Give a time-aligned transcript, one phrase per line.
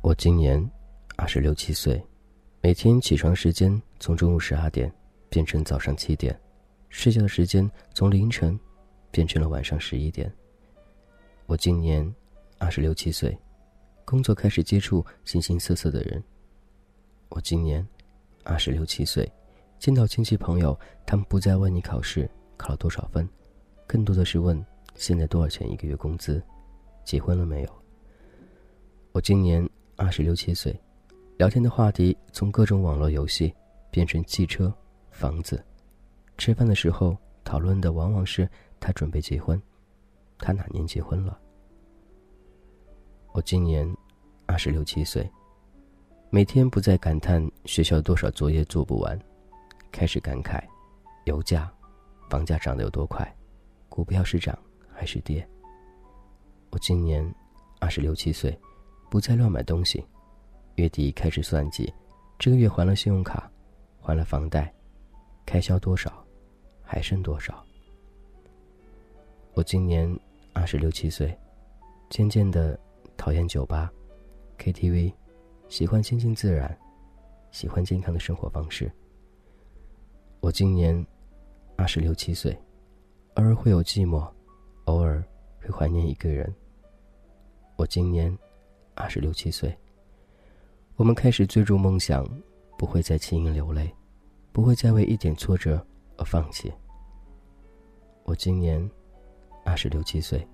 [0.00, 0.58] 我今年
[1.16, 2.02] 二十六七岁，
[2.62, 4.90] 每天起床时间从中午十二点
[5.28, 6.38] 变成早上七点，
[6.88, 8.58] 睡觉的时间从凌晨
[9.10, 10.32] 变成了晚上十一点。
[11.44, 12.10] 我今年
[12.56, 13.36] 二十六七岁，
[14.06, 16.22] 工作开始接触形形色色的人。
[17.28, 17.86] 我今年
[18.44, 19.30] 二十六七岁，
[19.78, 23.28] 见到亲戚朋友，他们不再问你考试考了多少分，
[23.86, 24.64] 更多的是问
[24.94, 26.42] 现在多少钱一个月工资，
[27.04, 27.82] 结婚了没有。
[29.12, 29.68] 我今年。
[30.00, 30.80] 二十六七岁，
[31.38, 33.52] 聊天的话题从各种网络游戏
[33.90, 34.72] 变成汽车、
[35.10, 35.60] 房子。
[36.36, 38.48] 吃饭的时候讨论的往往是
[38.78, 39.60] 他准备结婚，
[40.38, 41.36] 他哪年结婚了？
[43.32, 43.92] 我今年
[44.46, 45.28] 二十六七岁，
[46.30, 49.20] 每天不再感叹学校多少作业做不完，
[49.92, 50.62] 开始感慨
[51.24, 51.72] 油价、
[52.30, 53.30] 房价涨得有多快，
[53.88, 54.58] 股票是涨
[54.92, 55.46] 还是跌？
[56.70, 57.24] 我今年
[57.80, 58.58] 二十六七岁。
[59.10, 60.04] 不再乱买东西，
[60.74, 61.90] 月底开始算计，
[62.38, 63.50] 这个月还了信用卡，
[64.02, 64.70] 还了房贷，
[65.46, 66.12] 开销多少，
[66.82, 67.64] 还剩多少。
[69.54, 70.14] 我今年
[70.52, 71.34] 二十六七岁，
[72.10, 72.78] 渐渐的
[73.16, 73.90] 讨厌酒吧、
[74.58, 75.10] KTV，
[75.70, 76.78] 喜欢亲近自然，
[77.50, 78.92] 喜欢健康的生活方式。
[80.40, 81.06] 我今年
[81.76, 82.56] 二十六七岁，
[83.34, 84.26] 偶尔会有寂寞，
[84.84, 85.22] 偶尔
[85.60, 86.52] 会怀念一个人。
[87.76, 88.36] 我今年。
[89.00, 89.72] 二十六七岁，
[90.96, 92.28] 我们开始追逐梦想，
[92.76, 93.94] 不会再轻易流泪，
[94.50, 95.80] 不会再为一点挫折
[96.16, 96.72] 而放弃。
[98.24, 98.90] 我今年
[99.64, 100.44] 二十六七岁，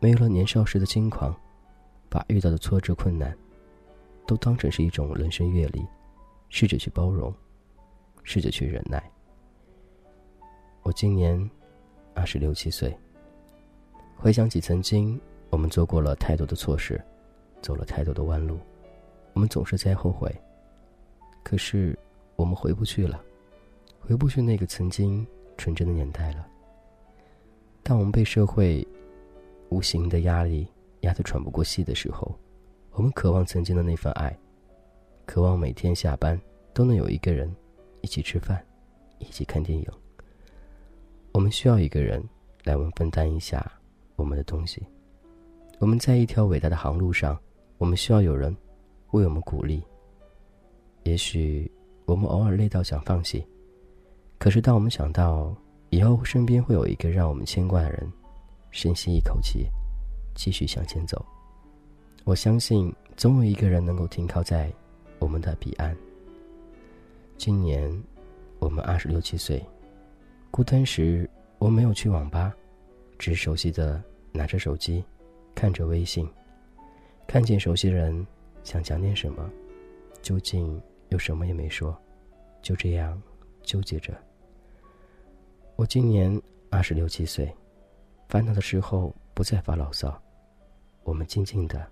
[0.00, 1.32] 没有了年少时的轻狂，
[2.08, 3.32] 把遇到的挫折困难，
[4.26, 5.86] 都当成是一种人生阅历，
[6.48, 7.32] 试着去包容，
[8.22, 9.02] 试着去忍耐。
[10.82, 11.50] 我今年
[12.14, 12.96] 二十六七岁，
[14.16, 15.20] 回想起曾经，
[15.50, 17.02] 我们做过了太多的错事。
[17.62, 18.58] 走了太多的弯路，
[19.34, 20.28] 我们总是在后悔。
[21.44, 21.96] 可是，
[22.34, 23.22] 我们回不去了，
[24.00, 25.24] 回不去那个曾经
[25.56, 26.44] 纯真的年代了。
[27.84, 28.84] 当我们被社会
[29.68, 30.66] 无形的压力
[31.02, 32.36] 压得喘不过气的时候，
[32.94, 34.36] 我们渴望曾经的那份爱，
[35.24, 36.36] 渴望每天下班
[36.74, 37.48] 都能有一个人
[38.02, 38.62] 一起吃饭，
[39.18, 39.84] 一起看电影。
[41.32, 42.22] 我们需要一个人
[42.64, 43.72] 来我们分担一下
[44.16, 44.86] 我们的东西。
[45.78, 47.36] 我们在一条伟大的航路上。
[47.78, 48.56] 我们需要有人
[49.10, 49.82] 为我们鼓励。
[51.02, 51.68] 也许
[52.04, 53.44] 我们偶尔累到想放弃，
[54.38, 55.52] 可是当我们想到
[55.90, 58.08] 以后身边会有一个让我们牵挂的人，
[58.70, 59.66] 深吸一口气，
[60.32, 61.26] 继续向前走。
[62.22, 64.72] 我相信总有一个人能够停靠在
[65.18, 65.92] 我们的彼岸。
[67.44, 67.92] 今年
[68.60, 69.60] 我们二十六七岁，
[70.52, 72.54] 孤单时我没有去网吧，
[73.18, 75.04] 只熟悉的拿着手机，
[75.52, 76.24] 看着微信。
[77.26, 78.24] 看见熟悉人，
[78.62, 79.50] 想讲点什么，
[80.22, 82.00] 究竟又什么也没说，
[82.62, 83.20] 就这样
[83.64, 84.16] 纠结着。
[85.74, 87.52] 我今年二十六七岁，
[88.28, 90.16] 烦恼的时候不再发牢骚，
[91.02, 91.84] 我们静静的、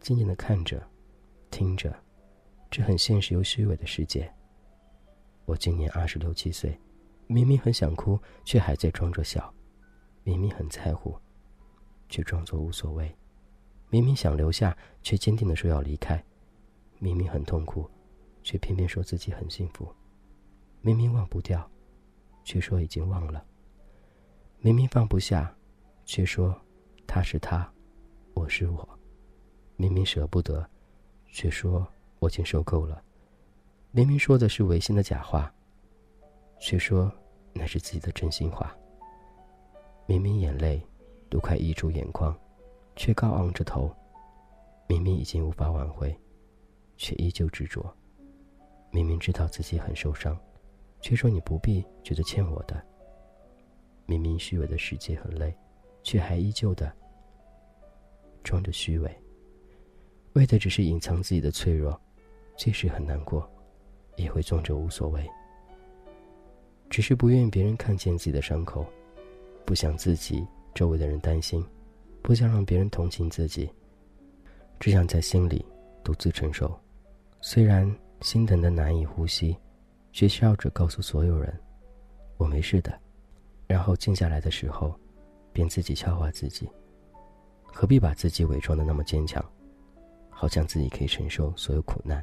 [0.00, 0.82] 静静的看着、
[1.52, 1.94] 听着，
[2.68, 4.28] 这很现实又虚伪的世界。
[5.48, 6.78] 我今年二十六七岁，
[7.26, 9.42] 明明很想哭，却还在装着笑；
[10.22, 11.16] 明明很在乎，
[12.06, 13.10] 却装作无所谓。
[13.88, 16.18] 明明想留下，却坚定的说要离开；
[16.98, 17.88] 明明很痛苦，
[18.42, 19.86] 却偏偏说自己很幸福；
[20.82, 21.66] 明明忘不掉，
[22.44, 23.40] 却说已经忘了；
[24.58, 25.56] 明明放不下，
[26.04, 26.54] 却说
[27.06, 27.72] 他是他，
[28.34, 28.86] 我是我；
[29.76, 30.68] 明明舍不得，
[31.28, 31.88] 却说
[32.18, 33.02] 我已经受够了；
[33.90, 35.52] 明明说的是违心的假话，
[36.60, 37.10] 却说
[37.52, 38.66] 那是自己的真心话；
[40.06, 40.80] 明明眼泪
[41.30, 42.36] 都快溢出眼眶。
[43.00, 43.94] 却高昂着头，
[44.88, 46.12] 明明已经无法挽回，
[46.96, 47.94] 却依旧执着。
[48.90, 50.36] 明明知道自己很受伤，
[51.00, 52.84] 却说你不必觉得欠我的。
[54.04, 55.56] 明明虚伪的世界很累，
[56.02, 56.92] 却还依旧的
[58.42, 59.16] 装着虚伪，
[60.32, 61.98] 为的只是隐藏自己的脆弱。
[62.56, 63.48] 确实很难过，
[64.18, 65.26] 也会装着无所谓。
[66.90, 68.86] 只是不愿意别人看见自己的伤口，
[69.64, 71.64] 不想自己周围的人担心。
[72.20, 73.70] 不想让别人同情自己，
[74.78, 75.64] 只想在心里
[76.04, 76.78] 独自承受。
[77.40, 79.56] 虽然心疼的难以呼吸，
[80.12, 81.58] 却笑着告诉所有人
[82.36, 82.92] ：“我没事的。”
[83.66, 84.94] 然后静下来的时候，
[85.52, 86.68] 便自己笑话自己。
[87.64, 89.42] 何必把自己伪装的那么坚强，
[90.28, 92.22] 好像自己可以承受所有苦难？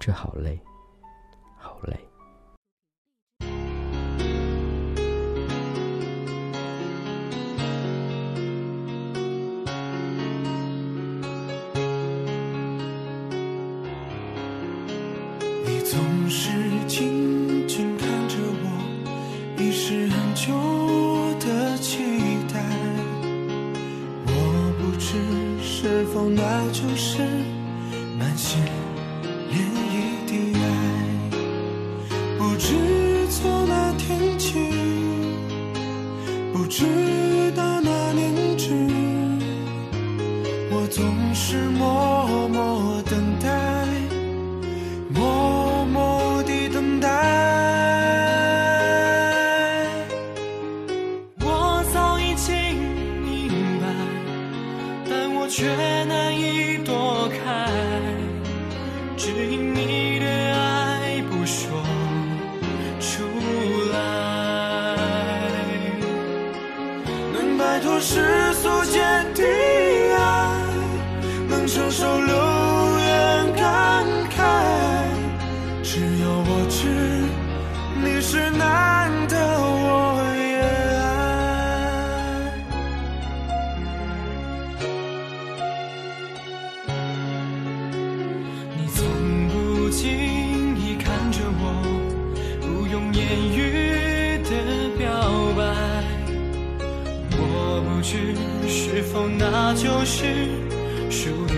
[0.00, 0.58] 这好累
[1.58, 1.94] 好累。
[15.66, 16.00] 你总
[16.30, 16.50] 是
[16.88, 20.50] 静静看着我，已是很久
[21.40, 21.98] 的期
[22.50, 22.58] 待。
[24.26, 24.32] 我
[24.80, 27.22] 不知是否那就是
[28.18, 28.79] 满心。
[32.60, 32.74] 不知
[33.30, 34.52] 从哪天起
[36.52, 36.84] 不知
[37.56, 38.74] 道哪年知
[40.70, 42.09] 我总是默
[67.82, 69.00] 脱世俗间
[69.34, 69.42] 的
[70.14, 70.20] 爱，
[71.48, 72.34] 能承受流
[72.98, 74.38] 言感慨，
[75.82, 77.24] 只有我知
[78.02, 78.99] 你是哪
[99.12, 100.24] 否那就是
[101.10, 101.54] 属于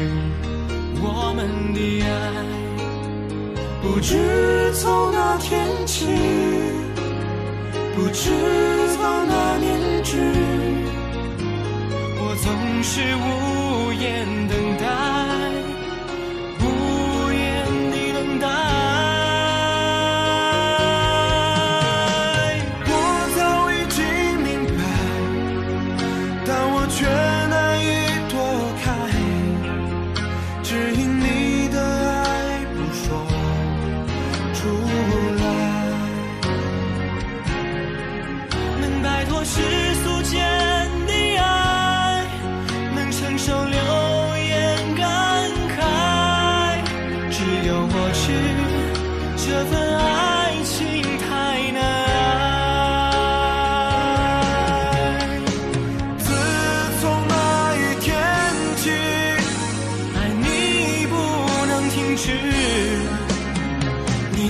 [1.03, 2.09] 我们的爱。
[3.83, 6.07] 不知从哪天起，
[7.95, 8.31] 不知
[8.97, 10.17] 从哪年止，
[12.19, 15.12] 我总是无言等待。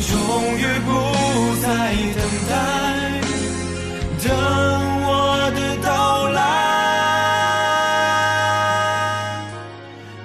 [0.03, 0.13] 终
[0.59, 0.91] 于不
[1.63, 1.67] 再
[2.17, 2.21] 等
[2.51, 2.53] 待，
[4.25, 4.27] 等
[5.05, 5.09] 我
[5.55, 5.89] 的到
[6.31, 6.37] 来。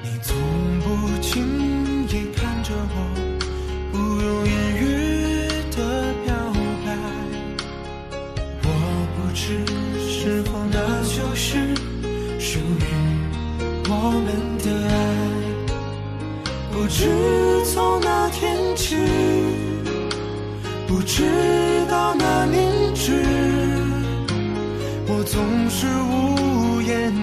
[0.01, 0.35] 你从
[0.81, 0.85] 不
[1.21, 1.27] 经
[2.07, 2.95] 意看着我，
[3.91, 4.83] 不用言语
[5.71, 5.77] 的
[6.25, 6.27] 表
[6.85, 6.87] 白。
[8.63, 8.65] 我
[9.15, 9.45] 不知
[10.01, 11.45] 是否那就是
[12.39, 12.61] 属于
[13.87, 13.91] 我
[14.25, 14.27] 们
[14.63, 14.91] 的爱。
[16.71, 16.99] 不知
[20.87, 21.23] 不知
[21.89, 22.57] 道哪里
[22.95, 23.11] 去，
[25.07, 27.13] 我总是无言